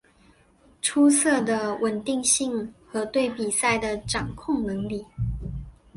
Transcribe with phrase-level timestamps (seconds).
[0.81, 5.05] 出色的稳定性和对比赛的掌控能力。